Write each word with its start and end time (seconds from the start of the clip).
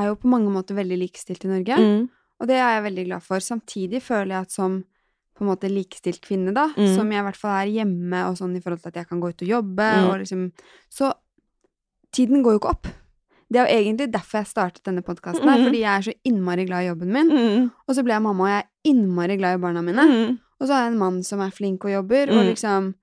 er 0.00 0.08
jo 0.10 0.16
på 0.16 0.28
mange 0.32 0.50
måter 0.52 0.74
veldig 0.78 0.98
likestilt 0.98 1.44
i 1.44 1.48
Norge, 1.48 1.76
Mm. 1.76 2.08
og 2.40 2.46
det 2.48 2.56
er 2.56 2.80
jeg 2.80 2.84
veldig 2.92 3.06
glad 3.06 3.22
for. 3.22 3.38
Samtidig 3.38 4.00
føler 4.02 4.34
jeg 4.36 4.40
at 4.48 4.50
som 4.52 4.84
på 5.36 5.44
en 5.44 5.48
måte 5.56 5.70
likestilt 5.72 6.20
kvinne, 6.20 6.52
da, 6.54 6.68
Mm. 6.76 6.94
som 6.94 7.10
jeg 7.10 7.20
i 7.20 7.24
hvert 7.24 7.36
fall 7.36 7.56
er 7.62 7.72
hjemme 7.72 8.28
og 8.28 8.36
sånn 8.36 8.56
i 8.56 8.60
forhold 8.60 8.82
til 8.82 8.88
at 8.88 8.94
jeg 9.00 9.08
kan 9.08 9.20
gå 9.20 9.28
ut 9.30 9.42
og 9.42 9.48
jobbe, 9.48 9.88
Mm. 9.96 10.08
og 10.10 10.18
liksom 10.20 10.52
Så 10.90 11.12
tiden 12.12 12.42
går 12.42 12.52
jo 12.52 12.58
ikke 12.60 12.70
opp. 12.70 12.86
Det 13.50 13.58
er 13.58 13.66
jo 13.66 13.74
egentlig 13.82 14.12
derfor 14.12 14.38
jeg 14.38 14.46
startet 14.46 14.82
denne 14.84 15.02
podkasten 15.02 15.42
her, 15.48 15.58
Mm. 15.58 15.64
fordi 15.66 15.80
jeg 15.80 15.98
er 15.98 16.02
så 16.02 16.14
innmari 16.24 16.66
glad 16.66 16.84
i 16.84 16.88
jobben 16.88 17.12
min. 17.12 17.28
Mm. 17.30 17.70
Og 17.88 17.94
så 17.96 18.02
ble 18.04 18.12
jeg 18.14 18.22
mamma, 18.22 18.42
og 18.44 18.48
jeg 18.48 18.64
er 18.64 18.90
innmari 18.92 19.36
glad 19.38 19.54
i 19.54 19.62
barna 19.62 19.82
mine. 19.82 19.96
Mm. 20.06 20.38
Og 20.60 20.68
så 20.68 20.72
har 20.74 20.82
jeg 20.84 20.92
en 20.92 20.98
mann 20.98 21.22
som 21.22 21.40
er 21.40 21.50
flink 21.50 21.84
og 21.84 21.90
jobber, 21.90 22.30
og 22.30 22.44
liksom 22.54 22.94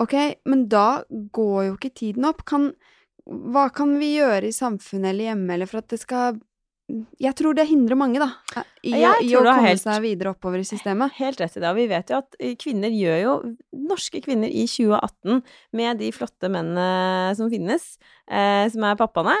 Ok, 0.00 0.14
men 0.46 0.66
da 0.66 1.02
går 1.12 1.66
jo 1.66 1.76
ikke 1.76 1.94
tiden 1.94 2.24
opp. 2.24 2.42
Kan, 2.46 2.72
hva 3.26 3.66
kan 3.74 3.96
vi 4.00 4.14
gjøre 4.18 4.48
i 4.48 4.54
samfunnet 4.56 5.10
eller 5.12 5.30
hjemme, 5.32 5.52
eller 5.54 5.66
for 5.70 5.78
at 5.82 5.88
det 5.92 6.00
skal 6.00 6.38
Jeg 7.22 7.36
tror 7.38 7.54
det 7.54 7.68
hindrer 7.70 7.94
mange, 7.94 8.18
da, 8.18 8.32
i, 8.82 8.90
å- 9.06 9.20
i 9.22 9.28
å 9.38 9.42
komme 9.44 9.68
helt- 9.68 9.80
seg 9.84 10.00
videre 10.02 10.32
oppover 10.34 10.58
i 10.58 10.66
systemet. 10.66 11.12
Helt 11.20 11.38
rett 11.38 11.56
i 11.56 11.60
det. 11.62 11.68
Og 11.70 11.76
vi 11.76 11.84
vet 11.86 12.08
jo 12.10 12.16
at 12.18 12.34
eh, 12.40 12.56
kvinner 12.58 12.90
gjør 12.90 13.20
jo 13.22 13.34
Norske 13.86 14.18
kvinner 14.24 14.50
i 14.50 14.64
2018, 14.66 15.38
med 15.78 15.98
de 16.02 16.08
flotte 16.10 16.50
mennene 16.50 17.36
som 17.38 17.48
finnes, 17.52 17.96
eh, 18.26 18.66
som 18.74 18.82
er 18.90 18.96
pappaene, 18.98 19.36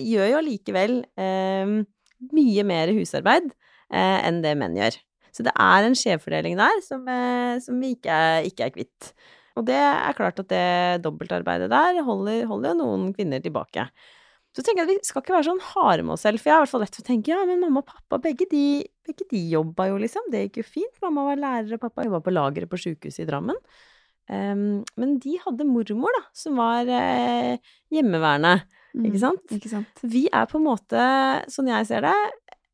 gjør 0.00 0.30
jo 0.32 0.38
allikevel 0.40 0.96
eh, 1.20 1.74
mye 2.32 2.64
mer 2.64 2.88
husarbeid 2.96 3.52
eh, 3.92 4.18
enn 4.26 4.40
det 4.40 4.56
menn 4.56 4.74
gjør. 4.80 4.96
Så 5.30 5.44
det 5.44 5.52
er 5.60 5.84
en 5.84 5.94
skjevfordeling 5.94 6.56
der 6.56 6.80
som, 6.88 7.04
eh, 7.06 7.58
som 7.60 7.76
vi 7.84 7.92
ikke 7.98 8.08
er, 8.16 8.48
ikke 8.48 8.64
er 8.64 8.72
kvitt. 8.74 9.12
Og 9.58 9.66
det 9.66 9.78
er 9.78 10.14
klart 10.16 10.38
at 10.42 10.48
det 10.52 11.02
dobbeltarbeidet 11.04 11.68
der 11.72 12.00
holder, 12.06 12.46
holder 12.50 12.72
jo 12.72 12.78
noen 12.78 13.10
kvinner 13.16 13.42
tilbake. 13.42 13.88
Så 14.56 14.64
tenker 14.64 14.82
jeg 14.82 14.88
at 14.88 14.94
vi 14.94 15.06
skal 15.06 15.22
ikke 15.22 15.34
være 15.36 15.46
sånn 15.50 15.66
harde 15.74 16.06
med 16.06 16.14
oss 16.16 16.24
selv, 16.26 16.40
for 16.40 16.50
jeg 16.50 16.56
har 16.56 16.62
i 16.62 16.64
hvert 16.64 16.72
fall 16.72 16.82
lett 16.82 16.96
for 16.96 17.04
å 17.04 17.08
tenke 17.10 17.30
ja, 17.34 17.42
men 17.46 17.60
mamma 17.62 17.82
og 17.84 17.90
pappa, 17.90 18.18
begge 18.24 18.48
de, 18.50 18.62
begge 19.06 19.26
de 19.30 19.42
jobba 19.52 19.90
jo, 19.90 20.00
liksom. 20.02 20.30
Det 20.32 20.46
gikk 20.46 20.62
jo 20.62 20.66
fint. 20.66 20.96
Mamma 21.04 21.28
var 21.28 21.42
lærer, 21.42 21.76
og 21.76 21.82
pappa 21.84 22.06
jobba 22.06 22.22
på 22.24 22.34
lageret 22.34 22.70
på 22.72 22.80
sjukehuset 22.80 23.22
i 23.26 23.28
Drammen. 23.28 23.60
Um, 24.28 24.82
men 25.00 25.14
de 25.22 25.36
hadde 25.44 25.68
mormor, 25.68 26.16
da, 26.16 26.24
som 26.36 26.58
var 26.60 26.88
eh, 26.92 27.60
hjemmeværende, 27.94 28.58
ikke 28.98 29.20
sant? 29.22 29.44
Mm, 29.46 29.56
Ikke 29.60 29.70
sant? 29.72 30.02
Vi 30.02 30.26
er 30.32 30.48
på 30.50 30.58
en 30.58 30.66
måte, 30.66 31.06
sånn 31.52 31.70
jeg 31.70 31.88
ser 31.88 32.04
det, 32.08 32.16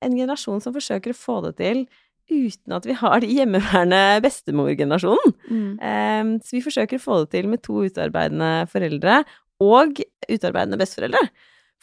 en 0.04 0.16
generasjon 0.16 0.62
som 0.62 0.74
forsøker 0.74 1.14
å 1.14 1.19
få 1.19 1.41
det 1.46 1.54
til 1.60 1.84
uten 2.30 2.72
at 2.77 2.86
vi 2.89 2.94
har 2.98 3.20
de 3.20 3.27
hjemmeværende 3.28 4.20
bestemorgenerasjonen. 4.25 5.34
Mm. 5.50 5.72
Ehm, 5.80 6.31
så 6.44 6.56
vi 6.56 6.62
forsøker 6.64 6.97
å 7.00 7.05
få 7.05 7.19
det 7.25 7.31
til 7.36 7.48
med 7.53 7.62
to 7.62 7.83
utarbeidende 7.84 8.66
foreldre 8.72 9.25
og 9.61 10.00
utarbeidende 10.28 10.78
besteforeldre. 10.81 11.20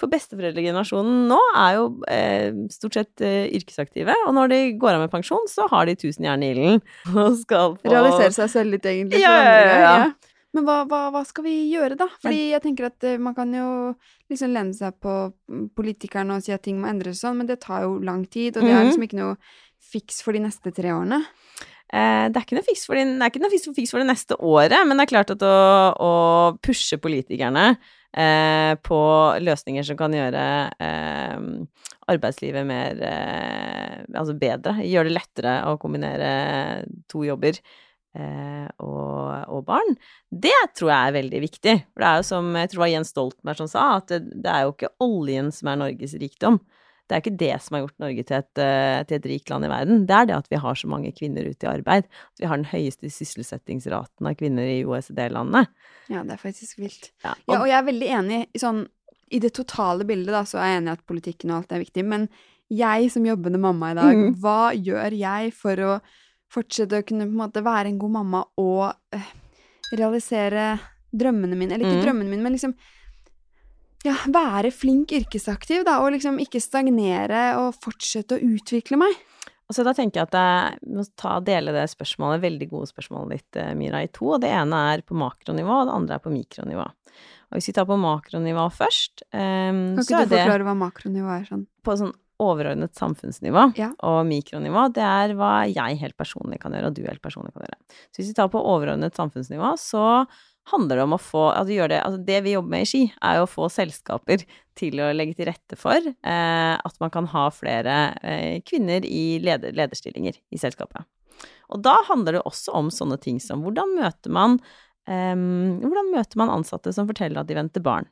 For 0.02 0.10
besteforeldregenerasjonen 0.10 1.28
nå 1.30 1.38
er 1.62 1.76
jo 1.78 1.84
eh, 2.10 2.56
stort 2.74 2.96
sett 2.98 3.22
eh, 3.22 3.46
yrkesaktive, 3.54 4.16
og 4.26 4.34
når 4.34 4.50
de 4.50 4.60
går 4.82 4.96
av 4.98 5.04
med 5.06 5.12
pensjon, 5.14 5.46
så 5.52 5.68
har 5.70 5.86
de 5.86 5.96
tusen 6.00 6.26
jern 6.26 6.42
i 6.44 6.52
ilden 6.56 6.82
og 7.14 7.38
skal 7.44 7.76
få 7.78 7.92
Realisere 7.94 8.34
seg 8.34 8.50
selv 8.50 8.74
litt, 8.76 8.86
egentlig. 8.90 9.22
Ja, 9.22 9.36
ja, 9.46 9.62
ja, 9.62 9.80
ja. 10.02 10.12
Men 10.52 10.66
hva, 10.68 10.82
hva, 10.90 11.04
hva 11.14 11.22
skal 11.24 11.46
vi 11.46 11.54
gjøre, 11.72 11.96
da? 11.96 12.10
Fordi 12.20 12.50
jeg 12.52 12.60
tenker 12.66 12.90
at 12.90 13.06
eh, 13.08 13.20
man 13.22 13.36
kan 13.38 13.54
jo 13.56 13.94
liksom 14.32 14.52
lene 14.52 14.74
seg 14.76 14.98
på 15.00 15.14
politikerne 15.78 16.36
og 16.36 16.44
si 16.44 16.52
at 16.56 16.64
ting 16.66 16.82
må 16.82 16.90
endres 16.92 17.22
sånn, 17.24 17.38
men 17.40 17.48
det 17.48 17.62
tar 17.64 17.86
jo 17.86 18.00
lang 18.04 18.26
tid, 18.26 18.58
og 18.58 18.66
det 18.66 18.72
er 18.74 18.82
Mhm. 18.82 18.90
liksom 18.90 19.06
ikke 19.08 19.22
noe 19.22 19.38
fiks 19.92 20.22
for 20.26 20.36
de 20.36 20.44
neste 20.46 20.74
tre 20.76 20.94
årene. 20.96 21.22
Eh, 21.92 22.26
det 22.32 22.40
er 22.40 22.46
ikke 22.46 22.56
noe 22.56 22.68
fiks 22.68 22.86
for, 22.88 22.96
de, 22.96 23.18
det 23.20 23.32
ikke 23.32 23.42
noe 23.44 23.52
fiks 23.52 23.92
for, 23.92 24.00
det 24.00 24.08
neste 24.08 24.38
året, 24.40 24.80
men 24.88 24.96
det 24.96 25.06
er 25.06 25.12
klart 25.12 25.34
at 25.34 25.44
å, 25.44 25.56
å 26.00 26.12
pushe 26.64 27.00
politikerne 27.04 27.66
eh, 27.76 28.74
på 28.80 29.02
løsninger 29.44 29.84
som 29.88 30.00
kan 30.00 30.16
gjøre 30.16 30.46
eh, 30.88 31.46
arbeidslivet 32.12 32.68
mer 32.68 33.06
eh, 33.08 34.00
Altså 34.16 34.36
bedre, 34.40 34.80
gjøre 34.88 35.08
det 35.08 35.16
lettere 35.16 35.56
å 35.70 35.78
kombinere 35.80 36.32
to 37.12 37.22
jobber 37.24 37.60
eh, 37.60 38.68
og, 38.84 39.52
og 39.52 39.62
barn, 39.68 39.96
det 40.32 40.56
tror 40.76 40.92
jeg 40.92 41.00
er 41.12 41.18
veldig 41.20 41.42
viktig. 41.44 41.76
For 41.92 42.04
det 42.04 42.10
er 42.10 42.20
jo 42.20 42.28
som 42.32 42.50
jeg 42.58 42.72
tror 42.72 42.80
det 42.80 42.84
var 42.86 42.94
Jens 42.96 43.12
Stoltenberg 43.14 43.62
som 43.62 43.72
sa, 43.72 43.86
at 44.00 44.12
det, 44.12 44.22
det 44.44 44.52
er 44.52 44.66
jo 44.66 44.74
ikke 44.74 44.94
oljen 45.06 45.52
som 45.56 45.72
er 45.72 45.84
Norges 45.84 46.16
rikdom. 46.24 46.60
Det 47.12 47.18
er 47.18 47.24
ikke 47.26 47.40
det 47.42 47.56
som 47.60 47.76
har 47.76 47.82
gjort 47.84 48.00
Norge 48.00 48.24
til 48.24 48.38
et, 48.38 48.60
eh, 48.64 49.02
til 49.04 49.18
et 49.18 49.26
rikt 49.28 49.52
land 49.52 49.68
i 49.68 49.72
verden. 49.72 50.06
Det 50.08 50.16
er 50.16 50.30
det 50.30 50.36
at 50.38 50.46
vi 50.48 50.60
har 50.64 50.78
så 50.80 50.88
mange 50.88 51.12
kvinner 51.12 51.44
ute 51.44 51.68
i 51.68 51.72
arbeid. 51.74 52.08
At 52.08 52.40
vi 52.40 52.48
har 52.48 52.56
den 52.56 52.70
høyeste 52.72 53.12
sysselsettingsraten 53.12 54.30
av 54.30 54.38
kvinner 54.40 54.64
i 54.64 54.86
OECD-landene. 54.88 55.66
Ja, 56.08 56.24
det 56.24 56.38
er 56.38 56.40
faktisk 56.40 56.80
vilt. 56.80 57.12
Ja, 57.26 57.36
Ja, 57.52 57.60
og 57.60 57.68
jeg 57.68 57.76
er 57.76 57.90
veldig 57.90 58.10
enig 58.20 58.40
i 58.56 58.62
sånn 58.64 58.86
I 59.32 59.40
det 59.40 59.54
totale 59.56 60.04
bildet, 60.08 60.32
da, 60.36 60.42
så 60.44 60.60
er 60.60 60.72
jeg 60.72 60.80
enig 60.82 60.92
i 60.92 60.96
at 60.98 61.06
politikken 61.08 61.52
og 61.52 61.62
alt 61.62 61.72
er 61.72 61.84
viktig, 61.84 62.04
men 62.04 62.26
jeg 62.72 63.12
som 63.12 63.28
jobbende 63.28 63.60
mamma 63.64 63.92
i 63.92 63.96
dag, 63.96 64.16
mm. 64.16 64.34
hva 64.44 64.72
gjør 64.76 65.16
jeg 65.16 65.54
for 65.56 65.84
å 65.84 65.94
fortsette 66.52 67.00
å 67.00 67.06
kunne 67.08 67.28
på 67.28 67.32
en 67.32 67.40
måte 67.40 67.64
være 67.64 67.92
en 67.92 68.00
god 68.00 68.12
mamma 68.12 68.42
og 68.60 68.92
øh, 69.16 69.30
realisere 69.96 70.74
drømmene 71.12 71.56
mine? 71.56 71.76
Eller 71.76 71.88
ikke 71.88 72.02
mm. 72.02 72.06
drømmene 72.08 72.32
mine, 72.32 72.44
men 72.44 72.58
liksom 72.58 72.76
ja, 74.08 74.16
være 74.34 74.72
flink 74.74 75.12
yrkesaktiv, 75.14 75.84
da, 75.88 76.00
og 76.04 76.14
liksom 76.16 76.40
ikke 76.42 76.62
stagnere 76.64 77.52
og 77.62 77.76
fortsette 77.84 78.38
å 78.38 78.56
utvikle 78.56 78.98
meg. 79.02 79.20
Og 79.72 79.76
så 79.78 79.86
da 79.88 79.94
tenker 79.96 80.20
jeg 80.20 80.28
at 80.28 80.36
jeg 80.36 80.96
må 80.98 81.06
ta, 81.16 81.38
dele 81.40 81.72
det 81.72 81.86
spørsmålet, 81.94 82.42
veldig 82.44 82.68
gode 82.74 82.90
spørsmålet 82.90 83.38
ditt, 83.38 83.60
eh, 83.62 83.70
Mira, 83.80 84.02
i 84.04 84.10
to. 84.12 84.34
Og 84.36 84.42
det 84.44 84.50
ene 84.52 84.82
er 84.92 85.04
på 85.08 85.16
makronivå, 85.16 85.78
og 85.78 85.88
det 85.88 85.94
andre 85.96 86.18
er 86.18 86.26
på 86.26 86.34
mikronivå. 86.34 86.88
Og 87.52 87.56
hvis 87.56 87.70
vi 87.70 87.76
tar 87.78 87.88
på 87.88 87.96
makronivå 88.00 88.66
først, 88.72 89.24
um, 89.32 89.96
Kan 89.96 90.04
ikke 90.04 90.26
du 90.26 90.36
forklare 90.36 90.68
hva 90.68 90.76
makronivå 90.76 91.32
er 91.40 91.48
sånn? 91.48 91.66
på 91.84 91.96
sånn 92.00 92.14
overordnet 92.42 92.96
samfunnsnivå 92.98 93.78
Ja. 93.78 93.92
og 94.02 94.26
mikronivå, 94.26 94.88
det 94.94 95.04
er 95.04 95.36
hva 95.38 95.68
jeg 95.72 96.00
helt 96.00 96.18
personlig 96.18 96.60
kan 96.60 96.74
gjøre, 96.74 96.88
og 96.88 96.96
du 96.96 97.04
helt 97.04 97.22
personlig 97.22 97.54
kan 97.54 97.64
gjøre. 97.64 97.78
Så 98.12 98.22
hvis 98.22 98.32
vi 98.32 98.34
tar 98.40 98.50
på 98.50 98.60
overordnet 98.66 99.14
samfunnsnivå, 99.16 99.76
så 99.78 100.28
handler 100.72 101.00
det 101.00 101.06
om 101.06 101.16
å 101.16 101.22
få 101.22 101.46
altså 101.52 101.76
gjør 101.76 101.92
det, 101.94 102.02
altså 102.06 102.22
det 102.28 102.42
vi 102.46 102.56
jobber 102.56 102.74
med 102.74 102.86
i 102.86 102.90
Ski, 102.90 103.02
er 103.22 103.40
jo 103.40 103.48
å 103.48 103.52
få 103.52 103.70
selskaper 103.72 104.46
til 104.80 105.02
å 105.04 105.12
legge 105.16 105.38
til 105.38 105.50
rette 105.52 105.78
for 105.80 106.00
eh, 106.00 106.76
at 106.76 107.02
man 107.04 107.14
kan 107.14 107.28
ha 107.32 107.48
flere 107.54 107.98
eh, 108.24 108.62
kvinner 108.68 109.06
i 109.08 109.42
leder, 109.44 109.76
lederstillinger 109.78 110.40
i 110.40 110.62
selskapet. 110.62 111.08
Og 111.72 111.84
da 111.86 111.96
handler 112.10 112.38
det 112.38 112.46
også 112.48 112.74
om 112.78 112.92
sånne 112.94 113.18
ting 113.22 113.40
som 113.44 113.64
hvordan 113.66 113.96
møter 114.00 114.34
man 114.34 114.60
Ehm, 115.12 115.82
hvordan 115.84 116.12
møter 116.14 116.40
man 116.40 116.52
ansatte 116.54 116.92
som 116.96 117.08
forteller 117.10 117.42
at 117.42 117.50
de 117.50 117.58
venter 117.58 117.84
barn? 117.84 118.08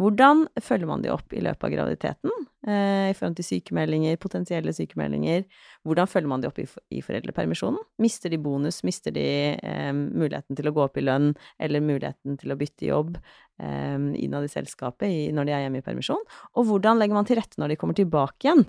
Hvordan 0.00 0.44
følger 0.60 0.88
man 0.90 1.04
de 1.04 1.12
opp 1.12 1.32
i 1.32 1.40
løpet 1.40 1.64
av 1.64 1.72
graviditeten 1.72 2.32
uh, 2.32 3.08
i 3.08 3.14
forhold 3.16 3.38
til 3.38 3.46
sykemeldinger, 3.46 4.18
potensielle 4.20 4.74
sykemeldinger? 4.76 5.46
Hvordan 5.88 6.10
følger 6.10 6.32
man 6.34 6.42
de 6.42 6.50
opp 6.50 6.60
i, 6.60 6.66
i 6.92 7.00
foreldrepermisjonen? 7.04 7.80
Mister 8.02 8.32
de 8.32 8.40
bonus? 8.42 8.82
Mister 8.84 9.14
de 9.14 9.24
um, 9.62 10.04
muligheten 10.20 10.58
til 10.58 10.68
å 10.68 10.74
gå 10.76 10.84
opp 10.84 11.00
i 11.00 11.06
lønn, 11.06 11.32
eller 11.62 11.84
muligheten 11.84 12.36
til 12.42 12.52
å 12.52 12.58
bytte 12.60 12.90
jobb 12.90 13.16
um, 13.16 14.12
innad 14.12 14.44
i 14.44 14.52
selskapet 14.52 15.08
i, 15.08 15.24
når 15.32 15.48
de 15.48 15.56
er 15.56 15.66
hjemme 15.66 15.80
i 15.80 15.88
permisjon? 15.88 16.30
Og 16.58 16.68
hvordan 16.68 17.00
legger 17.00 17.16
man 17.16 17.30
til 17.30 17.40
rette 17.40 17.62
når 17.62 17.72
de 17.72 17.80
kommer 17.80 17.96
tilbake 17.96 18.50
igjen? 18.50 18.66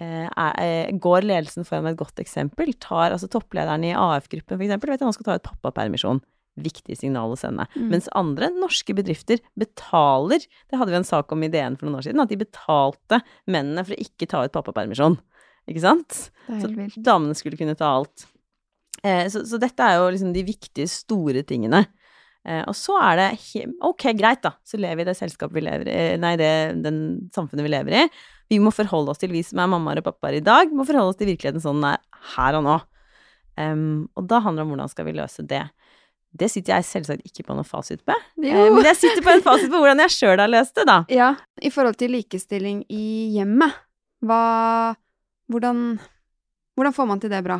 Eh, 0.00 0.28
eh, 0.64 0.88
går 0.96 1.26
ledelsen 1.26 1.66
foran 1.68 1.84
med 1.84 1.94
et 1.94 2.00
godt 2.00 2.20
eksempel? 2.22 2.72
Tar 2.80 3.12
altså 3.12 3.28
topplederen 3.28 3.84
i 3.84 3.92
AF-gruppen 3.92 4.62
eksempel, 4.64 4.94
vet 4.94 5.04
han 5.04 5.12
skal 5.12 5.28
ta 5.28 5.36
ut 5.36 5.50
pappapermisjon. 5.50 6.22
Viktig 6.60 6.98
signal 7.00 7.32
å 7.32 7.38
sende. 7.38 7.64
Mm. 7.72 7.86
Mens 7.94 8.10
andre 8.18 8.50
norske 8.52 8.92
bedrifter 8.92 9.40
betaler 9.56 10.42
Det 10.68 10.76
hadde 10.76 10.92
vi 10.92 10.98
en 10.98 11.08
sak 11.08 11.32
om 11.32 11.46
i 11.46 11.48
DN 11.52 11.78
for 11.78 11.88
noen 11.88 12.00
år 12.02 12.08
siden, 12.08 12.20
at 12.20 12.32
de 12.32 12.40
betalte 12.42 13.22
mennene 13.48 13.86
for 13.86 13.96
å 13.96 14.02
ikke 14.04 14.28
ta 14.28 14.42
ut 14.44 14.52
pappapermisjon. 14.52 15.16
Ikke 15.70 15.84
sant? 15.84 16.18
Så 16.48 16.68
damene 17.00 17.38
skulle 17.38 17.56
kunne 17.56 17.78
ta 17.78 17.94
alt. 18.00 18.26
Eh, 19.02 19.26
så, 19.32 19.44
så 19.48 19.58
dette 19.62 19.86
er 19.86 19.98
jo 19.98 20.12
liksom 20.12 20.34
de 20.34 20.44
viktige, 20.46 20.90
store 20.90 21.44
tingene. 21.46 21.84
Eh, 22.42 22.62
og 22.66 22.74
så 22.74 22.96
er 22.98 23.20
det 23.20 23.26
Ok, 23.86 24.08
greit, 24.18 24.42
da. 24.42 24.56
Så 24.66 24.80
lever 24.80 25.00
vi 25.00 25.06
i 25.06 25.10
det 25.12 25.18
selskapet 25.18 25.54
vi 25.54 25.62
lever 25.62 25.90
i 25.90 25.98
Nei, 26.20 26.34
det 26.40 26.52
den 26.82 27.02
samfunnet 27.34 27.66
vi 27.66 27.74
lever 27.74 27.98
i. 28.02 28.06
Vi 28.52 28.58
må 28.62 28.74
forholde 28.74 29.14
oss 29.14 29.22
til, 29.22 29.32
vi 29.32 29.44
som 29.46 29.62
er 29.62 29.70
mammaer 29.70 30.02
og 30.02 30.08
pappaer 30.10 30.40
i 30.40 30.44
dag, 30.44 30.72
må 30.74 30.86
forholde 30.88 31.14
oss 31.14 31.20
til 31.20 31.30
virkeligheten 31.30 31.62
sånn 31.62 31.80
den 31.80 31.94
er 31.94 32.02
her 32.34 32.58
og 32.58 32.66
nå. 32.66 32.80
Um, 33.52 34.08
og 34.16 34.26
da 34.30 34.40
handler 34.40 34.62
det 34.62 34.66
om 34.66 34.74
hvordan 34.74 34.90
skal 34.92 35.06
vi 35.08 35.14
løse 35.16 35.44
det. 35.48 35.62
Det 36.32 36.48
sitter 36.48 36.78
jeg 36.78 36.88
selvsagt 36.88 37.26
ikke 37.28 37.44
på 37.44 37.56
noen 37.56 37.68
fasit 37.68 38.00
på. 38.08 38.14
Eh, 38.40 38.68
men 38.72 38.86
jeg 38.88 38.98
sitter 39.02 39.24
på 39.24 39.34
en 39.34 39.44
fasit 39.44 39.68
på 39.72 39.80
hvordan 39.82 40.00
jeg 40.06 40.14
sjøl 40.14 40.40
har 40.40 40.50
løst 40.50 40.78
det, 40.78 40.86
da. 40.88 41.02
Ja, 41.20 41.34
i 41.60 41.70
forhold 41.72 41.98
til 42.00 42.14
likestilling 42.16 42.82
i 42.92 43.06
hjemmet, 43.36 43.76
hva 44.24 44.42
Hvordan 45.52 45.98
Hvordan 46.78 46.94
får 46.96 47.06
man 47.10 47.20
til 47.20 47.28
det 47.28 47.42
bra? 47.44 47.58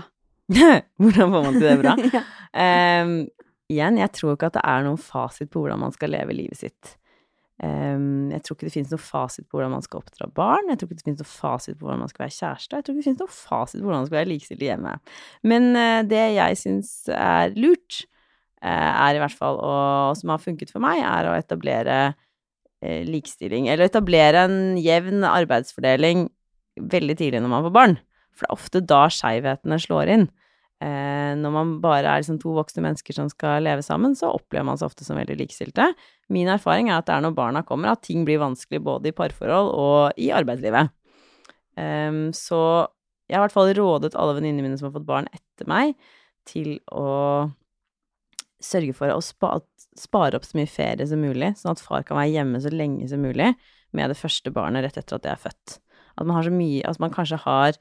hvordan 1.02 1.32
får 1.34 1.42
man 1.44 1.56
til 1.58 1.66
det 1.66 1.78
bra? 1.82 1.92
ja. 2.16 2.22
um, 3.04 3.12
igjen, 3.72 3.98
jeg 4.00 4.12
tror 4.16 4.36
ikke 4.36 4.48
at 4.48 4.56
det 4.56 4.62
er 4.72 4.86
noen 4.86 5.00
fasit 5.00 5.50
på 5.52 5.60
hvordan 5.60 5.82
man 5.82 5.92
skal 5.92 6.12
leve 6.14 6.36
livet 6.36 6.60
sitt. 6.62 6.94
Um, 7.62 8.30
jeg 8.32 8.42
tror 8.42 8.56
ikke 8.56 8.66
det 8.66 8.74
finnes 8.74 8.94
noen 8.94 9.04
fasit 9.04 9.46
på 9.46 9.58
hvordan 9.58 9.74
man 9.76 9.84
skal 9.84 10.00
oppdra 10.00 10.30
barn. 10.34 10.70
Jeg 10.72 10.80
tror 10.80 10.88
ikke 10.88 10.98
det 11.02 11.06
finnes 11.06 11.22
noen 11.22 11.32
fasit 11.34 11.76
på 11.76 11.86
hvordan 11.86 12.02
man 12.02 12.12
skal 12.12 12.24
være 12.24 12.36
kjæreste. 12.38 12.78
Jeg 12.78 12.86
tror 12.86 12.94
ikke 12.94 13.02
det 13.02 13.08
finnes 13.10 13.22
noen 13.22 13.36
fasit 13.36 13.78
på 13.78 13.84
hvordan 13.84 14.00
man 14.00 14.08
skal 14.08 14.19
være 14.19 14.30
likestilt 14.32 14.64
hjemme. 14.66 14.96
Men 15.52 15.69
uh, 15.76 16.00
det 16.08 16.24
jeg 16.38 16.62
syns 16.62 16.94
er 17.12 17.54
lurt, 17.58 18.02
er 18.70 19.16
i 19.16 19.22
hvert 19.22 19.38
fall, 19.38 19.58
og 19.58 20.18
som 20.18 20.34
har 20.34 20.42
funket 20.42 20.70
for 20.70 20.82
meg, 20.84 21.00
er 21.02 21.28
å 21.28 21.34
etablere 21.34 21.96
eh, 22.82 23.02
likestilling, 23.08 23.66
eller 23.72 23.88
etablere 23.88 24.46
en 24.46 24.78
jevn 24.80 25.26
arbeidsfordeling 25.26 26.28
veldig 26.92 27.16
tidlig 27.18 27.42
når 27.42 27.52
man 27.52 27.66
får 27.66 27.74
barn. 27.74 27.98
For 28.32 28.46
det 28.46 28.48
er 28.48 28.56
ofte 28.56 28.84
da 28.92 29.02
skeivhetene 29.12 29.78
slår 29.82 30.12
inn. 30.14 30.28
Eh, 30.82 31.34
når 31.38 31.52
man 31.54 31.74
bare 31.82 32.08
er 32.08 32.22
liksom 32.22 32.40
to 32.42 32.54
voksne 32.56 32.82
mennesker 32.82 33.14
som 33.14 33.28
skal 33.30 33.62
leve 33.66 33.84
sammen, 33.86 34.16
så 34.18 34.32
opplever 34.34 34.66
man 34.66 34.80
seg 34.80 34.88
ofte 34.88 35.06
som 35.06 35.18
veldig 35.20 35.36
likestilte. 35.38 35.92
Min 36.32 36.50
erfaring 36.50 36.90
er 36.90 36.98
at 36.98 37.06
det 37.06 37.14
er 37.14 37.22
når 37.26 37.36
barna 37.36 37.62
kommer 37.66 37.92
at 37.92 38.02
ting 38.06 38.24
blir 38.26 38.40
vanskelig 38.42 38.82
både 38.82 39.12
i 39.12 39.16
parforhold 39.16 39.70
og 39.78 40.18
i 40.18 40.32
arbeidslivet. 40.34 40.90
Um, 41.78 42.32
så 42.36 42.58
jeg 43.30 43.38
har 43.38 43.44
i 43.44 43.46
hvert 43.46 43.54
fall 43.54 43.70
rådet 43.78 44.16
alle 44.18 44.36
venninnene 44.36 44.66
mine 44.66 44.80
som 44.80 44.90
har 44.90 44.96
fått 44.96 45.08
barn 45.08 45.28
etter 45.32 45.68
meg, 45.70 45.94
til 46.48 46.74
å 46.90 47.06
sørge 48.64 48.94
for 48.96 49.12
å 49.12 49.20
spa 49.24 49.58
spare 49.98 50.38
opp 50.38 50.46
så 50.48 50.56
mye 50.56 50.70
ferie 50.70 51.04
som 51.04 51.20
mulig, 51.20 51.50
sånn 51.60 51.74
at 51.74 51.82
far 51.84 52.04
kan 52.08 52.16
være 52.16 52.32
hjemme 52.32 52.60
så 52.64 52.70
lenge 52.72 53.04
som 53.10 53.20
mulig 53.20 53.50
med 53.92 54.08
det 54.08 54.16
første 54.16 54.48
barnet 54.54 54.86
rett 54.86 54.96
etter 54.96 55.18
at 55.18 55.26
det 55.26 55.32
er 55.34 55.42
født. 55.42 55.74
At 56.16 56.24
man 56.24 56.38
har 56.38 56.46
så 56.46 56.52
mye 56.54 56.86
At 56.88 57.00
man 57.00 57.12
kanskje 57.12 57.38
har, 57.44 57.76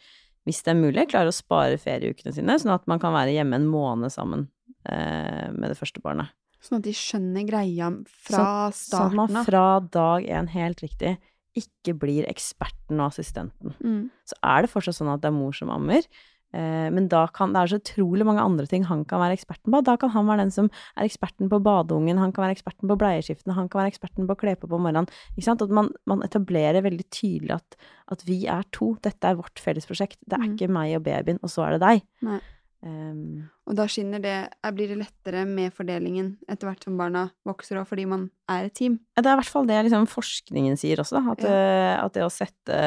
hvis 0.48 0.60
det 0.66 0.74
er 0.74 0.80
mulig, 0.80 1.08
klarer 1.12 1.32
å 1.32 1.36
spare 1.36 1.80
ferieukene 1.80 2.34
sine, 2.36 2.58
sånn 2.60 2.74
at 2.76 2.88
man 2.92 3.00
kan 3.00 3.16
være 3.16 3.32
hjemme 3.36 3.60
en 3.60 3.70
måned 3.72 4.12
sammen 4.12 4.50
eh, 4.90 5.48
med 5.56 5.72
det 5.72 5.80
første 5.80 6.04
barnet. 6.04 6.36
Sånn 6.62 6.82
at 6.82 6.86
de 6.86 6.94
skjønner 6.94 7.48
greia 7.48 7.90
fra 8.28 8.44
Sånn 8.76 9.08
at 9.08 9.18
man 9.18 9.46
fra 9.48 9.80
dag 9.82 10.28
én, 10.28 10.52
helt 10.54 10.84
riktig, 10.84 11.16
ikke 11.58 11.96
blir 12.00 12.28
eksperten 12.30 13.00
og 13.00 13.10
assistenten. 13.10 13.74
Mm. 13.80 14.04
Så 14.28 14.38
er 14.46 14.64
det 14.64 14.72
fortsatt 14.72 15.00
sånn 15.00 15.12
at 15.12 15.24
det 15.24 15.32
er 15.32 15.40
mor 15.40 15.56
som 15.58 15.72
ammer, 15.74 16.06
men 16.52 17.08
da 17.12 17.24
kan, 17.32 17.54
det 17.54 17.62
er 17.62 17.72
så 17.72 17.80
utrolig 17.80 18.26
mange 18.28 18.44
andre 18.44 18.66
ting 18.68 18.84
han 18.90 19.06
kan 19.08 19.22
være 19.24 19.38
eksperten 19.38 19.72
på. 19.72 19.82
Da 19.88 19.96
kan 20.02 20.12
han 20.12 20.28
være 20.28 20.44
den 20.44 20.52
som 20.52 20.70
er 20.98 21.08
eksperten 21.08 21.50
på 21.52 21.62
badeungen, 21.64 22.20
han 22.20 22.34
kan 22.36 22.46
være 22.46 22.58
eksperten 22.58 22.92
på 22.92 22.98
bleieskiftene, 23.00 23.56
han 23.56 23.70
kan 23.72 23.84
være 23.84 23.94
eksperten 23.94 24.28
på 24.28 24.36
å 24.36 24.42
kle 24.42 24.56
på 24.60 24.68
på 24.72 24.80
morgenen. 24.82 25.08
Ikke 25.38 25.48
sant? 25.48 25.64
At 25.64 25.72
man, 25.72 25.92
man 26.10 26.26
etablerer 26.28 26.84
veldig 26.84 27.08
tydelig 27.08 27.56
at, 27.56 27.78
at 28.12 28.26
vi 28.28 28.42
er 28.52 28.68
to, 28.76 28.94
dette 29.04 29.32
er 29.32 29.40
vårt 29.40 29.64
felles 29.64 29.88
prosjekt. 29.88 30.20
Det 30.26 30.36
er 30.36 30.44
mm. 30.44 30.50
ikke 30.56 30.74
meg 30.76 30.98
og 31.00 31.06
babyen, 31.08 31.40
og 31.40 31.54
så 31.54 31.68
er 31.68 31.78
det 31.78 31.86
deg. 31.86 32.42
Ehm, 32.82 33.50
Og 33.70 33.76
da 33.78 33.86
skinner 33.86 34.22
det 34.24 34.34
eh, 34.50 34.72
Blir 34.74 34.90
det 34.90 34.98
lettere 35.04 35.44
med 35.46 35.74
fordelingen 35.76 36.34
etter 36.50 36.66
hvert 36.66 36.88
som 36.88 36.98
barna 36.98 37.28
vokser 37.46 37.78
òg, 37.78 37.86
fordi 37.90 38.08
man 38.10 38.24
er 38.50 38.68
et 38.68 38.76
team? 38.78 38.98
Det 39.14 39.26
er 39.26 39.36
i 39.36 39.42
hvert 39.42 39.54
fall 39.54 39.70
det 39.70 39.84
liksom 39.86 40.08
forskningen 40.10 40.80
sier 40.82 41.04
også, 41.04 41.20
da. 41.20 41.36
At, 41.36 41.46
Ja. 41.46 41.52
eh, 41.54 42.06
at 42.06 42.18
det 42.18 42.26
å 42.26 42.34
sette, 42.34 42.80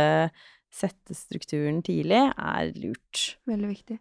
sette 0.74 1.14
strukturen 1.16 1.80
tidlig 1.86 2.20
er 2.32 2.72
lurt. 2.80 3.22
Veldig 3.48 3.70
viktig. 3.70 3.98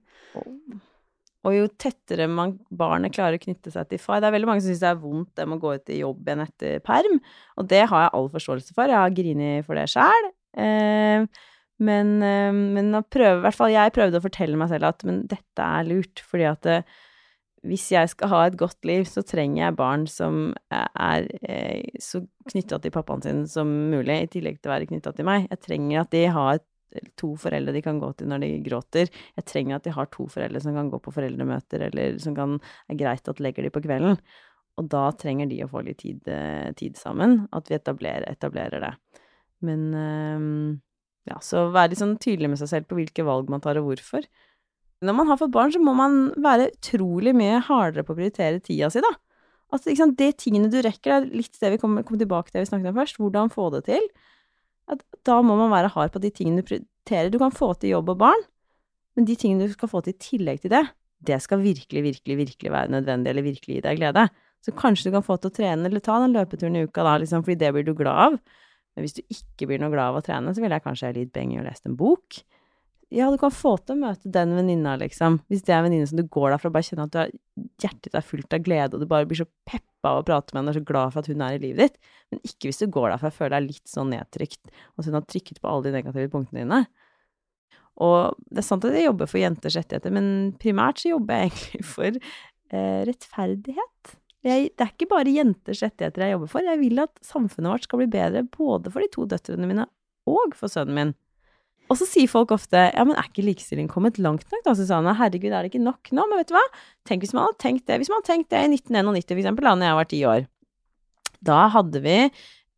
Og 1.43 1.55
jo 1.57 1.69
tettere 1.79 2.29
man, 2.31 2.55
barnet 2.71 3.13
klarer 3.15 3.37
å 3.37 3.43
knytte 3.43 3.71
seg 3.73 3.89
til 3.89 3.99
far 3.99 4.21
Det 4.23 4.29
er 4.29 4.35
veldig 4.37 4.47
mange 4.47 4.63
som 4.63 4.71
syns 4.71 4.83
det 4.83 4.91
er 4.93 5.01
vondt 5.01 5.33
det 5.35 5.47
med 5.49 5.59
å 5.59 5.63
gå 5.63 5.73
ut 5.75 5.91
i 5.91 5.99
jobb 5.99 6.21
igjen 6.23 6.43
etter 6.45 6.83
perm, 6.85 7.17
og 7.59 7.67
det 7.71 7.81
har 7.91 8.05
jeg 8.05 8.13
all 8.19 8.29
forståelse 8.31 8.75
for. 8.77 8.91
Jeg 8.91 9.01
har 9.03 9.17
grini 9.17 9.49
for 9.67 9.79
det 9.79 9.89
sjæl. 9.91 10.29
Eh, 10.63 11.25
men, 11.83 12.13
eh, 12.23 12.53
men 12.53 12.93
å 12.95 13.03
prøve, 13.03 13.41
i 13.41 13.43
hvert 13.47 13.59
fall 13.59 13.73
jeg 13.73 13.95
prøvde 13.95 14.21
å 14.21 14.23
fortelle 14.23 14.59
meg 14.59 14.71
selv 14.71 14.87
at 14.87 15.03
men 15.09 15.23
dette 15.27 15.67
er 15.67 15.89
lurt, 15.89 16.23
fordi 16.29 16.47
at 16.47 16.63
det, 16.69 16.79
hvis 17.63 17.85
jeg 17.93 18.11
skal 18.11 18.31
ha 18.31 18.41
et 18.47 18.57
godt 18.59 18.83
liv, 18.87 19.05
så 19.07 19.23
trenger 19.25 19.61
jeg 19.61 19.77
barn 19.79 20.03
som 20.11 20.51
er 20.73 21.27
eh, 21.47 21.95
så 22.01 22.19
knytta 22.51 22.79
til 22.83 22.91
pappaen 22.91 23.23
sin 23.23 23.43
som 23.47 23.69
mulig, 23.91 24.17
i 24.19 24.29
tillegg 24.35 24.59
til 24.59 24.69
å 24.71 24.73
være 24.73 24.89
knytta 24.89 25.13
til 25.15 25.27
meg. 25.29 25.47
Jeg 25.47 25.61
trenger 25.63 26.01
at 26.03 26.11
de 26.11 26.23
har 26.35 26.61
to 27.19 27.31
foreldre 27.39 27.73
de 27.73 27.81
kan 27.85 27.99
gå 28.01 28.11
til 28.19 28.29
når 28.29 28.43
de 28.43 28.49
gråter. 28.65 29.11
Jeg 29.39 29.47
trenger 29.49 29.77
at 29.77 29.87
de 29.87 29.95
har 29.95 30.09
to 30.13 30.27
foreldre 30.31 30.61
som 30.63 30.75
kan 30.77 30.91
gå 30.91 30.99
på 31.03 31.13
foreldremøter, 31.15 31.87
eller 31.87 32.19
som 32.21 32.35
kan, 32.37 32.59
er 32.91 32.99
greit 32.99 33.31
at 33.31 33.41
legger 33.43 33.65
de 33.65 33.73
på 33.73 33.83
kvelden. 33.85 34.19
Og 34.81 34.89
da 34.89 35.07
trenger 35.17 35.49
de 35.49 35.63
å 35.63 35.69
få 35.71 35.83
litt 35.85 36.01
tid, 36.03 36.21
eh, 36.27 36.71
tid 36.77 36.97
sammen. 36.99 37.43
At 37.53 37.69
vi 37.69 37.77
etablerer, 37.77 38.27
etablerer 38.29 38.83
det. 38.83 38.93
Men 39.63 39.87
eh, 39.97 40.47
ja, 41.31 41.39
så 41.39 41.69
være 41.71 41.93
litt 41.93 42.01
sånn 42.01 42.17
tydelig 42.19 42.51
med 42.51 42.61
seg 42.61 42.71
selv 42.71 42.89
på 42.89 42.99
hvilke 42.99 43.25
valg 43.27 43.51
man 43.53 43.63
tar, 43.63 43.79
og 43.79 43.91
hvorfor. 43.91 44.27
Når 45.03 45.17
man 45.17 45.29
har 45.29 45.39
fått 45.39 45.53
barn, 45.53 45.73
så 45.73 45.81
må 45.83 45.93
man 45.97 46.31
være 46.41 46.71
utrolig 46.71 47.33
mye 47.35 47.59
hardere 47.67 48.05
på 48.07 48.15
å 48.15 48.19
prioritere 48.19 48.61
tida 48.63 48.89
si, 48.93 49.03
da. 49.03 49.11
Altså, 49.73 49.89
ikke 49.89 50.03
sant, 50.03 50.17
det 50.19 50.29
tingene 50.41 50.69
du 50.69 50.79
rekker, 50.85 51.15
er 51.15 51.29
litt 51.33 51.57
det 51.59 51.73
vi 51.73 51.81
kom, 51.81 51.97
kom 52.05 52.19
tilbake 52.21 52.51
til 52.51 52.59
det 52.59 52.67
vi 52.67 52.71
snakket 52.71 52.91
om 52.91 52.99
først. 53.01 53.19
Hvordan 53.19 53.53
få 53.53 53.69
det 53.73 53.83
til. 53.89 54.09
At 54.93 55.01
da 55.25 55.39
må 55.45 55.55
man 55.59 55.71
være 55.73 55.91
hard 55.95 56.13
på 56.13 56.21
de 56.23 56.31
tingene 56.35 56.61
du 56.61 56.67
prioriterer. 56.67 57.31
Du 57.33 57.39
kan 57.41 57.53
få 57.55 57.71
til 57.81 57.95
jobb 57.95 58.13
og 58.13 58.19
barn, 58.21 58.43
men 59.17 59.27
de 59.29 59.37
tingene 59.39 59.67
du 59.67 59.73
skal 59.73 59.89
få 59.91 60.03
til 60.05 60.15
i 60.15 60.21
tillegg 60.21 60.63
til 60.63 60.73
det, 60.73 60.85
det 61.23 61.39
skal 61.43 61.61
virkelig, 61.63 62.03
virkelig, 62.03 62.35
virkelig 62.37 62.71
være 62.73 62.91
nødvendig, 62.91 63.31
eller 63.31 63.45
virkelig 63.45 63.77
gi 63.77 63.83
deg 63.85 63.99
glede. 63.99 64.27
Så 64.63 64.73
kanskje 64.75 65.09
du 65.09 65.15
kan 65.15 65.25
få 65.25 65.37
til 65.39 65.51
å 65.51 65.55
trene, 65.55 65.87
eller 65.87 66.03
ta 66.03 66.17
den 66.23 66.35
løpeturen 66.35 66.75
i 66.79 66.83
uka 66.87 67.05
da, 67.05 67.15
liksom, 67.21 67.45
fordi 67.45 67.59
det 67.61 67.71
blir 67.75 67.85
du 67.87 67.93
glad 67.95 68.19
av. 68.27 68.37
Men 68.93 69.05
hvis 69.05 69.15
du 69.17 69.21
ikke 69.23 69.69
blir 69.69 69.81
noe 69.81 69.91
glad 69.93 70.11
av 70.11 70.19
å 70.19 70.25
trene, 70.25 70.53
så 70.53 70.63
ville 70.63 70.77
jeg 70.77 70.85
kanskje 70.85 71.09
ha 71.09 71.15
litt 71.15 71.33
penger 71.35 71.61
og 71.61 71.67
lest 71.69 71.87
en 71.89 71.97
bok. 71.99 72.43
Ja, 73.13 73.27
du 73.29 73.37
kan 73.37 73.51
få 73.53 73.75
til 73.77 73.93
å 73.93 74.01
møte 74.07 74.29
den 74.33 74.55
venninna, 74.57 74.95
liksom. 74.97 75.35
Hvis 75.51 75.61
det 75.67 75.75
er 75.75 75.83
en 75.83 75.85
venninne 75.85 76.07
som 76.09 76.17
du 76.17 76.25
går 76.33 76.49
derfra 76.49 76.71
og 76.71 76.73
bare 76.73 76.87
kjenner 76.87 77.09
at 77.11 77.17
er, 77.21 77.33
hjertet 77.83 78.07
ditt 78.07 78.15
er 78.17 78.25
fullt 78.25 78.55
av 78.57 78.63
glede, 78.65 78.97
og 78.97 79.03
du 79.03 79.09
bare 79.09 79.27
blir 79.29 79.37
så 79.43 79.45
peppa 79.69 80.15
av 80.15 80.21
å 80.21 80.25
prate 80.25 80.49
med 80.49 80.63
henne 80.63 80.71
og 80.71 80.73
er 80.73 80.79
så 80.79 80.87
glad 80.89 81.13
for 81.13 81.21
at 81.21 81.29
hun 81.29 81.43
er 81.45 81.59
i 81.59 81.61
livet 81.61 81.83
ditt. 81.83 82.11
Men 82.33 82.41
ikke 82.49 82.71
hvis 82.71 82.81
du 82.81 82.87
går 82.95 83.13
derfra 83.13 83.29
og 83.29 83.37
føler 83.37 83.53
deg 83.59 83.69
litt 83.69 83.91
sånn 83.91 84.09
nedtrykt, 84.15 84.63
og 84.65 85.03
at 85.03 85.11
hun 85.11 85.19
har 85.19 85.27
trykket 85.29 85.61
på 85.61 85.69
alle 85.69 85.85
de 85.85 85.93
negative 85.99 86.33
punktene 86.33 86.63
dine. 86.63 86.81
Og 88.01 88.41
det 88.49 88.63
er 88.63 88.69
sant 88.71 88.89
at 88.89 88.97
jeg 88.97 89.05
jobber 89.05 89.29
for 89.29 89.43
jenters 89.43 89.77
rettigheter, 89.77 90.17
men 90.17 90.27
primært 90.63 91.03
så 91.03 91.13
jobber 91.13 91.43
jeg 91.43 91.51
egentlig 91.51 91.85
for 91.93 92.17
eh, 92.17 92.99
rettferdighet. 93.11 94.15
Jeg, 94.43 94.71
det 94.73 94.87
er 94.87 94.89
ikke 94.89 95.13
bare 95.13 95.37
jenters 95.37 95.85
rettigheter 95.85 96.25
jeg 96.25 96.33
jobber 96.33 96.49
for, 96.57 96.65
jeg 96.65 96.81
vil 96.81 97.05
at 97.05 97.13
samfunnet 97.23 97.75
vårt 97.75 97.85
skal 97.85 98.01
bli 98.01 98.09
bedre 98.17 98.41
både 98.57 98.89
for 98.89 99.05
de 99.05 99.13
to 99.13 99.29
døtrene 99.29 99.69
mine 99.69 99.85
og 100.27 100.57
for 100.57 100.71
sønnen 100.71 100.97
min. 100.97 101.13
Og 101.93 101.99
så 101.99 102.07
sier 102.09 102.29
folk 102.31 102.49
ofte 102.55 102.87
ja, 102.87 103.03
men 103.05 103.13
er 103.13 103.27
ikke 103.29 103.45
likestilling 103.45 103.89
kommet 103.91 104.17
langt 104.17 104.47
nok 104.49 104.63
da, 104.65 104.73
Susanne? 104.77 105.13
Herregud, 105.19 105.51
er 105.53 105.61
det 105.61 105.69
ikke 105.69 105.83
nok 105.83 106.09
nå? 106.09 106.25
Men 106.25 106.41
vet 106.41 106.49
du 106.49 106.55
hva? 106.57 106.63
Tenk 107.05 107.21
hvis 107.21 107.35
man 107.37 107.45
hadde 107.45 107.61
tenkt 107.61 107.85
det. 107.85 107.99
Hvis 108.01 108.09
man 108.09 108.21
hadde 108.21 108.31
tenkt 108.31 108.49
det 108.49 108.63
i 108.63 108.71
1991 108.79 109.29
for 109.29 109.43
eksempel, 109.43 109.67
da 109.67 109.75
når 109.77 109.89
jeg 109.89 109.99
var 109.99 110.09
ti 110.09 110.21
år. 110.31 110.47
Da 111.43 111.59
hadde 111.75 112.01
vi 112.01 112.17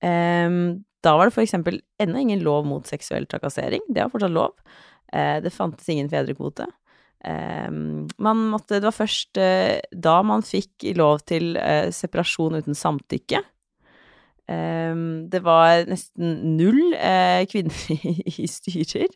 ehm, 0.03 0.59
Da 1.05 1.13
var 1.15 1.29
det 1.29 1.35
for 1.37 1.45
eksempel 1.45 1.79
ennå 2.01 2.25
ingen 2.25 2.43
lov 2.43 2.67
mot 2.67 2.89
seksuell 2.89 3.29
trakassering. 3.31 3.85
Det 3.87 4.03
var 4.03 4.11
fortsatt 4.11 4.35
lov. 4.35 4.57
Eh, 5.13 5.37
det 5.45 5.53
fantes 5.55 5.87
ingen 5.93 6.11
fedrekvote. 6.11 6.67
Um, 7.25 8.05
man 8.21 8.37
måtte 8.51 8.77
Det 8.77 8.85
var 8.85 8.93
først 8.93 9.39
uh, 9.41 9.79
da 9.89 10.19
man 10.21 10.43
fikk 10.45 10.83
lov 10.93 11.23
til 11.25 11.55
uh, 11.57 11.87
separasjon 11.89 12.59
uten 12.59 12.77
samtykke. 12.77 13.39
Ehm, 14.51 15.27
det 15.31 15.41
var 15.45 15.85
nesten 15.89 16.55
null 16.57 16.93
eh, 16.97 17.45
kvinner 17.49 17.73
i, 18.29 18.45
styrer. 18.49 19.09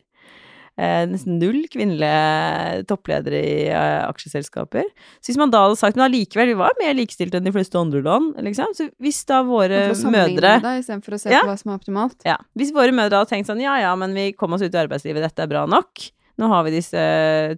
Eh, 0.80 1.02
nesten 1.10 1.36
null 1.38 1.64
kvinnelige 1.70 2.84
toppledere 2.88 3.40
i 3.44 3.56
eh, 3.68 4.04
aksjeselskaper. 4.08 4.86
Så 5.20 5.30
hvis 5.32 5.38
man 5.40 5.52
da 5.52 5.64
hadde 5.66 5.76
sagt 5.78 5.98
men 5.98 6.06
allikevel, 6.06 6.52
vi 6.54 6.58
var 6.58 6.74
mer 6.80 6.94
likestilte 6.96 7.38
enn 7.40 7.46
de 7.46 7.52
fleste 7.54 7.78
andre 7.78 8.00
land, 8.06 8.38
liksom. 8.46 8.72
Så 8.78 8.88
hvis 9.02 9.20
da 9.28 9.42
våre 9.46 9.82
mødre 10.14 10.54
da, 10.64 10.72
Istedenfor 10.80 11.18
å 11.18 11.20
se 11.20 11.34
Ja. 11.34 11.42
på 11.44 11.52
hva 11.52 11.58
som 11.60 11.72
er 11.74 11.78
optimalt. 11.82 12.16
ja, 12.24 12.38
Hvis 12.56 12.72
våre 12.74 12.94
mødre 12.96 13.20
hadde 13.20 13.30
tenkt 13.34 13.50
sånn 13.50 13.60
ja 13.62 13.76
ja, 13.82 13.92
men 14.00 14.14
vi 14.16 14.30
kom 14.32 14.56
oss 14.56 14.62
ut 14.64 14.72
i 14.74 14.82
arbeidslivet, 14.82 15.22
dette 15.26 15.44
er 15.44 15.52
bra 15.52 15.66
nok. 15.68 16.08
Nå 16.40 16.48
har 16.48 16.64
vi 16.64 16.70
disse 16.78 16.96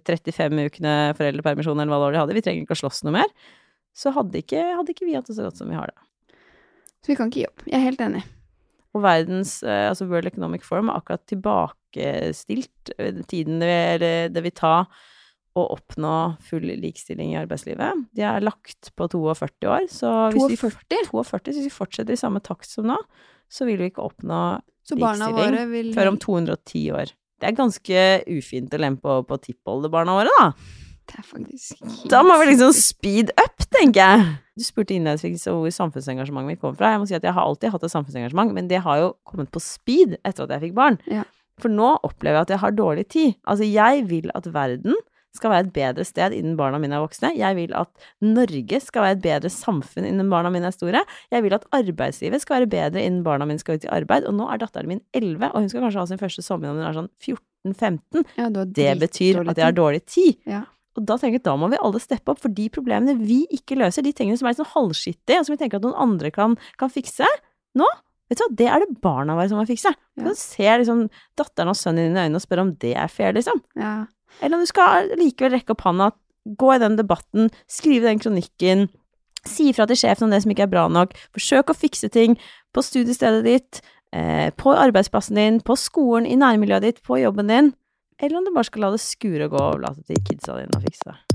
35 0.03 0.65
ukene 0.67 0.93
foreldrepermisjon 1.15 1.79
eller 1.79 1.93
hva 1.93 2.01
det 2.01 2.05
var 2.09 2.11
de 2.17 2.19
hadde, 2.25 2.35
vi 2.35 2.41
trenger 2.43 2.65
ikke 2.65 2.75
å 2.75 2.81
slåss 2.83 3.05
noe 3.07 3.15
mer. 3.21 3.29
Så 3.95 4.11
hadde 4.11 4.41
ikke, 4.41 4.59
hadde 4.75 4.91
ikke 4.91 5.05
vi 5.07 5.13
hatt 5.15 5.29
det 5.29 5.37
så 5.37 5.45
godt 5.47 5.61
som 5.61 5.69
vi 5.71 5.77
har 5.79 5.87
det. 5.87 6.01
Så 7.03 7.11
vi 7.11 7.17
kan 7.19 7.31
ikke 7.31 7.41
gi 7.41 7.49
opp. 7.49 7.65
Jeg 7.67 7.79
er 7.79 7.87
helt 7.89 8.03
enig. 8.03 8.23
Og 8.93 9.01
verdens, 9.03 9.57
eh, 9.65 9.87
altså 9.89 10.05
World 10.07 10.29
Economic 10.29 10.63
Forum 10.67 10.91
er 10.91 10.99
akkurat 11.01 11.23
tilbakestilt 11.27 12.93
eh, 12.97 13.23
tiden 13.27 13.59
det, 13.63 13.73
vil, 13.73 14.05
det 14.33 14.43
vil 14.45 14.55
ta 14.55 14.75
å 15.53 15.63
oppnå 15.75 16.13
full 16.41 16.65
likestilling 16.65 17.33
i 17.33 17.39
arbeidslivet. 17.41 18.05
De 18.17 18.23
er 18.25 18.45
lagt 18.45 18.89
på 18.97 19.07
42 19.11 19.69
år, 19.69 19.89
så 19.91 20.13
hvis 20.33 20.55
vi, 20.55 20.57
42? 20.57 21.11
42, 21.13 21.53
så 21.53 21.57
hvis 21.59 21.67
vi 21.67 21.73
fortsetter 21.73 22.15
i 22.15 22.21
samme 22.21 22.41
takt 22.45 22.69
som 22.69 22.87
nå, 22.89 22.97
så 23.53 23.67
vil 23.69 23.81
vi 23.81 23.91
ikke 23.91 24.05
oppnå 24.05 24.39
Så 24.87 24.97
barna 24.97 25.29
Likestilling 25.29 25.69
vil 25.73 25.91
før 25.97 26.13
om 26.13 26.21
210 26.21 26.87
år. 26.97 27.13
Det 27.43 27.49
er 27.49 27.57
ganske 27.59 28.07
ufint 28.31 28.73
å 28.73 28.79
lempe 28.81 29.03
på, 29.03 29.27
på 29.29 29.39
tippoldebarna 29.49 30.15
våre, 30.17 30.33
da. 30.39 30.47
Det 31.03 31.19
er 31.19 31.27
faktisk 31.27 32.09
Da 32.09 32.23
må 32.25 32.37
vi 32.39 32.53
liksom 32.53 32.73
speed 32.77 33.33
up, 33.35 33.65
tenker 33.75 33.99
jeg. 34.01 34.25
Du 34.57 34.63
spurte 34.65 34.93
innledningsvis 34.93 35.47
hvor 35.49 35.71
samfunnsengasjementet 35.73 36.51
mitt 36.51 36.61
kommer 36.61 36.77
fra. 36.77 36.91
Jeg 36.93 37.01
må 37.01 37.07
si 37.09 37.15
at 37.17 37.23
jeg 37.25 37.33
har 37.33 37.47
alltid 37.47 37.73
hatt 37.73 37.87
et 37.87 37.93
samfunnsengasjement, 37.93 38.53
men 38.53 38.67
det 38.69 38.83
har 38.85 38.99
jo 39.01 39.07
kommet 39.25 39.49
på 39.53 39.61
speed 39.63 40.19
etter 40.21 40.45
at 40.45 40.53
jeg 40.53 40.67
fikk 40.67 40.75
barn. 40.77 40.99
Ja. 41.09 41.23
For 41.61 41.73
nå 41.73 41.95
opplever 42.05 42.39
jeg 42.41 42.47
at 42.47 42.53
jeg 42.55 42.61
har 42.63 42.77
dårlig 42.77 43.07
tid. 43.13 43.33
Altså, 43.49 43.65
jeg 43.65 44.05
vil 44.09 44.29
at 44.37 44.49
verden 44.53 44.97
skal 45.33 45.49
være 45.49 45.65
et 45.65 45.73
bedre 45.73 46.05
sted 46.05 46.35
innen 46.37 46.57
barna 46.59 46.77
mine 46.81 46.93
er 46.93 47.01
voksne. 47.01 47.31
Jeg 47.33 47.57
vil 47.57 47.71
at 47.77 47.89
Norge 48.21 48.79
skal 48.83 49.05
være 49.07 49.15
et 49.17 49.23
bedre 49.23 49.49
samfunn 49.49 50.05
innen 50.05 50.29
barna 50.29 50.51
mine 50.53 50.69
er 50.69 50.75
store. 50.75 51.01
Jeg 51.33 51.45
vil 51.45 51.55
at 51.57 51.65
arbeidslivet 51.73 52.43
skal 52.43 52.59
være 52.59 52.69
bedre 52.69 53.01
innen 53.01 53.23
barna 53.25 53.47
mine 53.49 53.61
skal 53.61 53.79
ut 53.79 53.87
i 53.87 53.89
arbeid. 53.93 54.27
Og 54.29 54.37
nå 54.37 54.45
er 54.53 54.61
datteren 54.61 54.91
min 54.91 55.01
11, 55.17 55.49
og 55.49 55.57
hun 55.63 55.71
skal 55.73 55.87
kanskje 55.87 56.03
ha 56.03 56.11
sin 56.11 56.21
første 56.21 56.45
sommer 56.45 56.69
når 56.69 56.77
hun 56.77 56.85
er 56.91 56.99
sånn 56.99 57.09
14-15. 57.73 58.29
Ja, 58.37 58.51
Det 58.53 58.91
betyr 59.01 59.41
at 59.47 59.57
jeg 59.57 59.65
har 59.65 59.77
dårlig 59.77 60.03
tid. 60.05 60.37
Ja. 60.45 60.61
Og 60.97 61.05
da 61.09 61.17
tenker 61.17 61.39
jeg 61.39 61.43
at 61.43 61.49
da 61.49 61.57
må 61.59 61.69
vi 61.71 61.81
alle 61.81 62.01
steppe 62.01 62.33
opp, 62.33 62.41
for 62.43 62.53
de 62.53 62.69
problemene 62.73 63.17
vi 63.21 63.43
ikke 63.53 63.77
løser, 63.79 64.05
de 64.05 64.13
tingene 64.15 64.39
som 64.39 64.47
er 64.47 64.53
litt 64.53 64.61
sånn 64.61 64.73
halvskittige, 64.75 65.39
og 65.39 65.47
som 65.47 65.55
vi 65.55 65.61
tenker 65.61 65.81
at 65.81 65.85
noen 65.87 65.99
andre 66.05 66.33
kan, 66.33 66.57
kan 66.81 66.93
fikse, 66.93 67.27
nå 67.79 67.89
Vet 68.31 68.39
du 68.39 68.43
hva, 68.45 68.53
det 68.57 68.67
er 68.71 68.81
det 68.81 69.01
barna 69.03 69.35
våre 69.37 69.49
som 69.51 69.59
må 69.59 69.65
fikse. 69.67 69.91
Ja. 69.91 70.23
Du 70.25 70.31
ser 70.39 70.79
liksom 70.79 71.03
datteren 71.37 71.69
og 71.69 71.77
sønnen 71.77 72.07
din 72.07 72.17
i 72.17 72.21
øynene 72.23 72.39
og 72.39 72.41
spør 72.41 72.61
om 72.63 72.71
det 72.81 72.93
er 72.97 73.11
fair, 73.11 73.35
liksom. 73.35 73.59
Ja. 73.77 74.05
Eller 74.39 74.57
om 74.57 74.63
du 74.63 74.69
skal 74.69 75.11
likevel 75.19 75.53
rekke 75.57 75.75
opp 75.75 75.83
hånda, 75.85 76.07
gå 76.59 76.71
i 76.73 76.79
den 76.81 76.97
debatten, 76.97 77.51
skrive 77.69 78.09
den 78.09 78.21
kronikken, 78.23 78.87
si 79.45 79.69
ifra 79.69 79.85
til 79.89 79.99
sjefen 79.99 80.27
om 80.27 80.33
det 80.33 80.41
som 80.43 80.53
ikke 80.53 80.65
er 80.65 80.71
bra 80.71 80.87
nok, 80.91 81.13
forsøk 81.35 81.71
å 81.71 81.77
fikse 81.77 82.09
ting 82.15 82.37
på 82.73 82.83
studiestedet 82.85 83.43
ditt, 83.45 83.83
eh, 84.15 84.49
på 84.55 84.73
arbeidsplassen 84.73 85.37
din, 85.39 85.59
på 85.61 85.77
skolen, 85.77 86.25
i 86.25 86.39
nærmiljøet 86.39 86.87
ditt, 86.87 87.03
på 87.03 87.19
jobben 87.21 87.51
din, 87.51 87.73
eller 88.19 88.39
om 88.39 88.45
du 88.45 88.53
bare 88.55 88.69
skal 88.69 88.85
la 88.85 88.91
det 88.93 89.03
skure 89.03 89.47
og 89.47 89.55
gå 89.55 89.61
og 89.61 89.69
overlate 89.71 90.05
til 90.07 90.21
kidsa 90.27 90.59
dine 90.59 90.77
å 90.77 90.83
fikse 90.83 91.09
det. 91.09 91.32